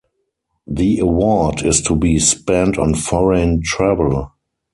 [0.65, 4.31] The award is to be spent on foreign travel.